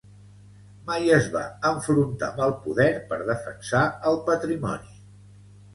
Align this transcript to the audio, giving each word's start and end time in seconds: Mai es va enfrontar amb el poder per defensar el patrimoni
Mai 0.87 1.11
es 1.17 1.27
va 1.35 1.43
enfrontar 1.73 2.31
amb 2.31 2.41
el 2.49 2.57
poder 2.65 2.89
per 3.13 3.21
defensar 3.31 3.87
el 4.13 4.21
patrimoni 4.33 5.01